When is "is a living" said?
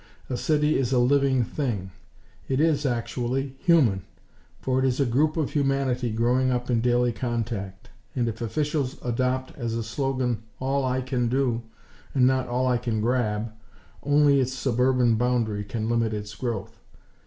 0.79-1.43